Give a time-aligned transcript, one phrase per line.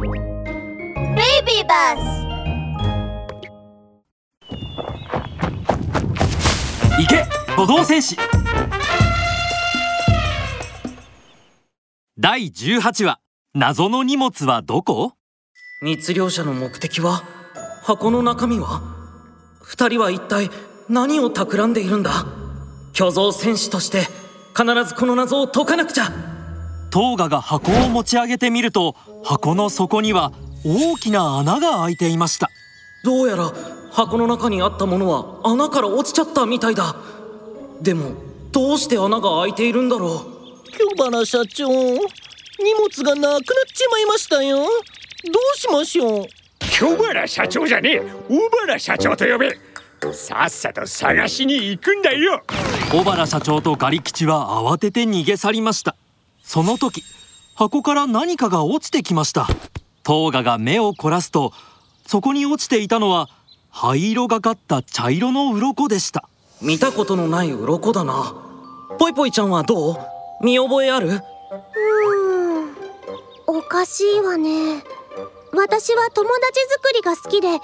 [0.00, 0.10] ベイ
[1.44, 2.00] ビーバス
[6.98, 8.16] 行け歩道戦士。
[12.18, 13.20] 第18話
[13.54, 15.12] 謎の荷物はどこ？
[15.82, 17.22] 密漁者の目的は
[17.82, 18.80] 箱の中身は？
[19.62, 20.50] 二人は一体
[20.88, 22.24] 何を企んでいるんだ？
[22.94, 24.06] 巨像戦士として
[24.56, 26.04] 必ずこの謎を解かなくちゃ
[26.90, 30.32] トーガが箱を持ち上げてみると箱の底には
[30.64, 32.50] 大きな穴が開いていました。
[33.04, 33.52] どうやら
[33.92, 36.96] 箱の中にあったものは穴から落ちちゃったみたいだ。
[37.80, 38.12] でも
[38.52, 40.12] どうして穴が開いているんだろう？
[40.72, 43.40] 京原社長荷物がなくなっ
[43.74, 44.58] ちまいましたよ。
[44.58, 46.26] どうしましょう？
[46.58, 48.12] 京原社長じゃねえ。
[48.28, 49.56] 小原社長と呼べ。
[50.12, 52.42] さっさと探しに行くんだよ。
[52.90, 55.94] 小原社長とガリ吉は慌てて逃げ去りました
[56.42, 57.02] その時
[57.54, 59.46] 箱から何かが落ちてきました。
[60.02, 61.52] トーガが目を凝らすと
[62.06, 63.28] そこに落ちていたのは
[63.68, 66.28] 灰色がかった茶色の鱗でした。
[66.60, 68.34] 見たことのない鱗だな。
[68.98, 69.96] ぽいぽいちゃんはどう？
[70.42, 71.08] 見覚えある？
[71.08, 72.76] うーん。
[73.46, 74.82] おかしいわね。
[75.52, 77.60] 私は友達作りが好きで翡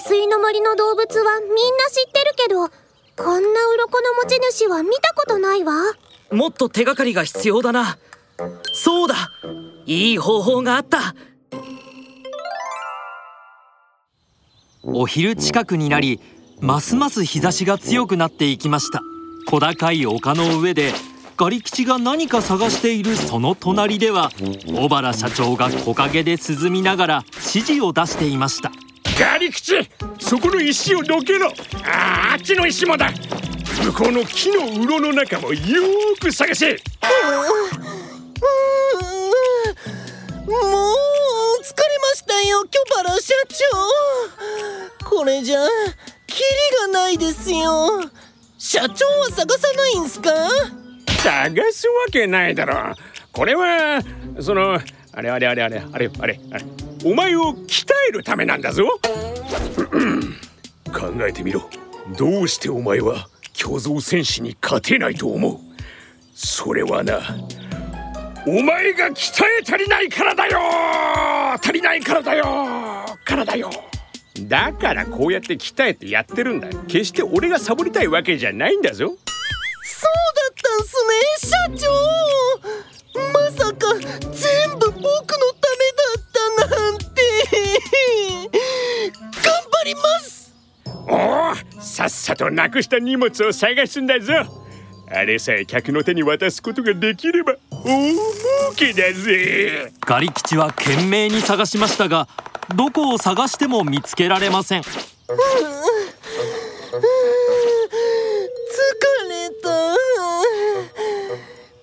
[0.00, 1.54] 翠の森の動物はみんな
[1.90, 2.68] 知ってるけど
[3.16, 5.74] こんな鱗の持ち主は見たことないわ。
[6.32, 7.98] もっと手がかりが必要だな
[8.72, 9.30] そうだ。
[9.86, 11.14] いい方法があった。
[14.82, 16.20] お昼近くになり
[16.60, 19.02] ますます日差しが強くなっていきました。
[19.48, 20.92] 小高い丘の上で
[21.36, 24.30] ガリ吉が何か探しているその隣では
[24.66, 28.70] 小原社長が木陰で涼みながら指示を出していました。
[29.18, 31.48] ガリ吉そこの石をどけろ。
[31.84, 33.10] ああっちの石もだ。
[33.84, 36.76] 向こうの木の鱗の中もよーく探せ
[40.46, 43.34] もう疲れましたよ京原社
[45.00, 45.08] 長。
[45.08, 45.58] これじゃ
[46.26, 48.02] キリがないですよ。
[48.58, 50.30] 社長は探さないんすか？
[51.22, 52.94] 探すわけないだろ。
[53.32, 54.00] これは
[54.40, 54.78] その
[55.12, 56.64] あれあれあれあれあれあれあれ。
[57.04, 58.84] お前を鍛えるためなんだぞ。
[60.92, 61.68] 考えてみろ。
[62.16, 65.58] どうしてお前は巨像戦士に勝てないと思う？
[66.34, 67.20] それはな
[68.48, 70.60] お前が鍛え足りないからだよ。
[71.60, 72.44] 足りないからだよ。
[73.24, 73.70] からだよ。
[74.42, 79.06] だからこうやって鍛えてやってるんだ決して俺がサボりたいわけじゃないんだぞ。
[79.08, 79.18] そうだ
[80.52, 80.94] ったんす
[81.72, 81.92] ね社長。
[83.32, 87.04] まさか全部僕のためだったなんて。
[89.42, 90.54] 頑張ります。
[91.08, 94.32] おおさっさとなくした荷物を探すんだぞ。
[95.08, 97.56] あれさえ客の手に渡すことができれば
[97.86, 98.20] 大儲
[98.74, 102.26] けだぜガリ吉は懸命に探しましたが
[102.74, 104.80] どこを探しても見つけられません。
[104.80, 104.90] 疲れ
[109.62, 109.68] た。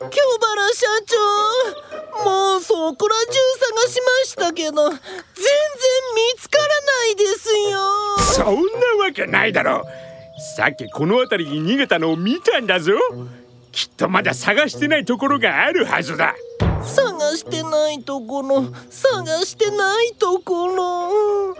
[0.09, 1.15] 京原社長
[2.25, 3.25] もうそこら中
[3.77, 5.07] 探しましたけど全然見
[6.37, 7.79] つからないですよ。
[8.19, 8.61] そんな
[9.05, 9.85] わけないだろ。
[10.57, 12.91] さっきこの辺りに逃げたのを見たんだぞ
[13.73, 16.35] きっとまだ探してないところがあるはずだ。
[16.83, 18.65] 探してないところ。
[18.89, 21.55] 探してないところ。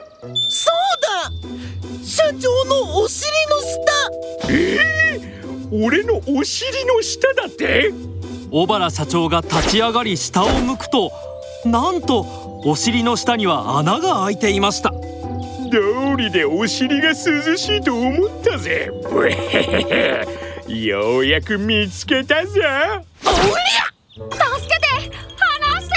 [0.48, 2.06] そうだ。
[2.06, 4.54] 社長のお尻の下。
[4.54, 4.80] え
[5.20, 5.34] え
[5.72, 7.92] 俺のお尻の下だって？
[8.52, 11.12] 小原社長が立ち上がり下を向くと
[11.66, 14.92] なんとお尻の下には穴が開いていました。
[14.92, 18.92] 道理でお尻が涼しいと思ったぜ。
[19.10, 22.54] ブヘヘヘようやく見つけたぞ。
[22.54, 22.70] 助け
[24.80, 24.88] て！
[25.68, 25.96] 離して！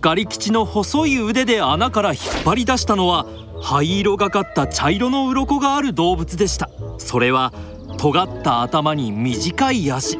[0.00, 3.26] ガリ吉の細い腕で穴から引っ張り出したのは
[3.62, 6.70] 灰色がかった茶色の鱗がある動物でした。
[6.98, 7.52] それは
[7.98, 10.18] 尖った頭に短い足。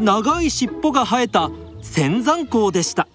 [0.00, 1.50] 長い尻尾が生えた
[1.82, 3.08] 仙山港でした。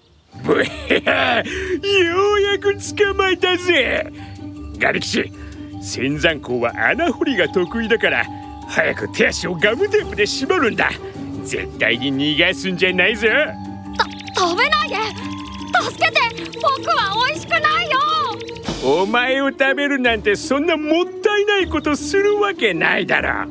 [0.44, 4.12] ようやく捕まえたぜ。
[4.78, 5.32] ガリキシ
[5.82, 8.24] 仙山港は穴掘りが得意だから
[8.70, 10.90] 早く手足をガムテープで縛るんだ。
[11.42, 13.26] 絶対に逃がすんじゃないぞ。
[14.36, 14.96] 食べないで。
[15.82, 16.20] 助けて。
[16.54, 17.98] 僕は美味しくないよ。
[19.02, 23.50] お前を食べるなんてそんなもったいないことするわけないだろ。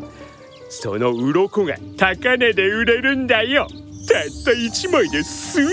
[0.69, 3.67] その鱗が高値で売れるんだよ。
[4.07, 5.69] たった1枚で数万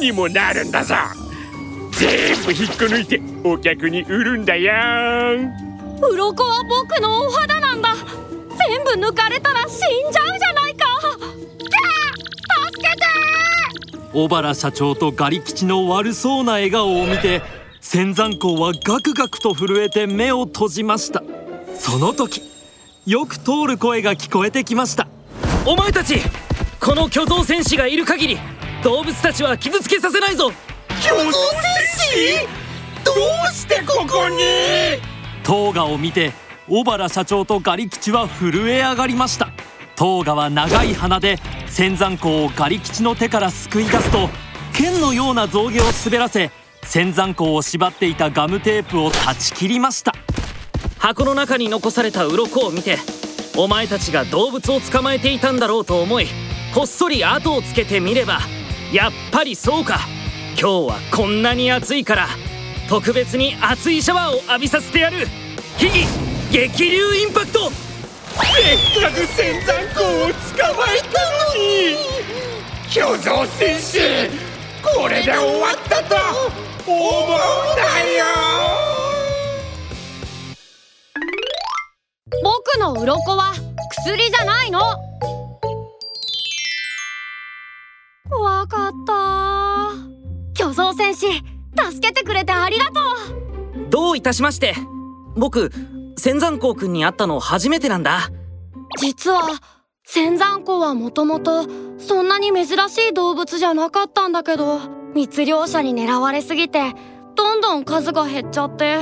[0.00, 0.94] にもなるんだぞ。
[1.92, 4.72] 全部引っこ抜いてお客に売るんだよ。
[6.00, 7.55] 鱗は僕のお肌
[8.68, 9.78] 全部抜かれたら死ん
[10.10, 10.86] じゃうじゃないか。
[12.70, 13.06] 助けて。
[14.12, 17.42] 小原社長とガリ吉の悪そうな笑顔を見て
[17.80, 21.22] 仙山公はガクガクと震えて目を閉じました。
[21.78, 22.42] その時
[23.04, 25.06] よく通る声が聞こえてきました。
[25.64, 26.20] お前たち
[26.80, 28.38] この巨像戦士がいる限り
[28.82, 30.50] 動物たちは傷つけさせないぞ。
[31.02, 31.32] 巨像戦
[31.94, 32.48] 士？
[33.04, 34.38] どうしてここに？
[35.44, 36.32] トーガを見て
[36.68, 39.50] 小原社長とガリ吉は震え上がりました。
[39.94, 44.28] トーガは長い鼻で仙山港をガリ吉の手から救い出すと
[44.74, 46.50] 剣のような象牙を滑らせ
[46.82, 50.12] 仙山港を縛っていたガムテープを断ち切りました。
[50.98, 52.98] 箱の中に残された鱗を見て
[53.56, 56.26] お前たちが動物を捕まえていたんだろうと思い
[56.74, 58.40] こっそり後をつけてみれば
[58.92, 60.00] やっぱりそうか。
[60.58, 62.28] 今日はこんなに暑いから
[62.88, 65.28] 特別に熱いシャワーを浴びさせてやる。
[65.78, 67.70] 秘技激流インパクト。
[67.70, 71.96] せっかく仙山公を捕まえたのに。
[72.90, 73.98] 巨像戦士
[74.82, 76.14] これで終わったと
[76.86, 77.30] 思う
[77.76, 78.24] なよ。
[82.42, 83.52] 僕の鱗は
[83.90, 84.80] 薬じゃないの。
[88.30, 89.90] わかった。
[90.54, 91.26] 巨像戦士
[91.76, 93.90] 助けてくれてありがとう。
[93.90, 94.74] どういたしまして。
[95.36, 95.70] 僕
[96.18, 98.30] 仙山公君に会ったの初めてなんだ。
[98.98, 99.42] 実は
[100.04, 101.64] 仙山湖はもともと
[101.98, 104.80] そんなに珍しい動物じゃなかったんだけど
[105.14, 106.94] 密猟者に狙われすぎて
[107.34, 109.00] どんどん数が減っちゃって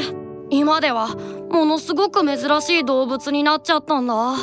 [0.51, 1.09] 今では
[1.51, 4.35] ものすごく珍しい動物になっちゃったんだ。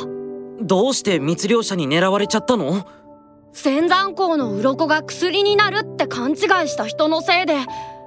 [0.60, 2.86] どうして密猟者に狙われちゃったの？
[3.52, 6.36] 仙山港の鱗が薬になるって勘違い
[6.68, 7.56] した人のせいで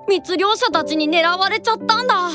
[0.10, 2.30] 密猟者たちに狙われちゃったんだ。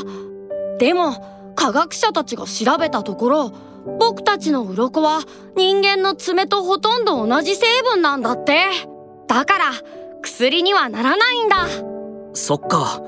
[0.79, 3.53] でも科学者たちが調べたところ
[3.99, 5.21] 僕たちの鱗は
[5.57, 8.67] 人間の爪とほとんど同じ成分なんだって。
[9.27, 9.65] だから
[10.23, 11.67] 薬にはならないんだ。
[12.35, 13.01] そっか。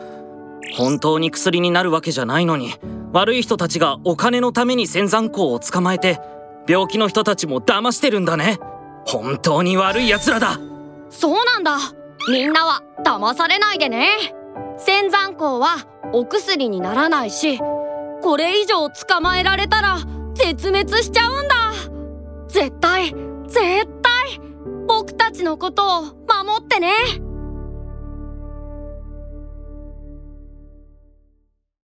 [0.75, 2.75] 本当に薬になるわけじゃないのに
[3.13, 6.19] 悪い人たちがお金のために仙山港を捕まえて
[6.67, 8.59] 病気の人たちも騙してるんだね。
[9.05, 10.59] 本当に悪い奴らだ。
[11.11, 11.77] そうなんだ。
[12.31, 14.09] みんなは騙されないでね。
[14.79, 17.59] 仙山港はお薬にならないし
[18.23, 19.99] これ以上捕まえられたら
[20.35, 21.73] 絶滅しちゃうんだ。
[22.49, 23.15] 絶対
[23.49, 24.41] 絶対
[24.87, 26.93] 僕たちのことを守ってね。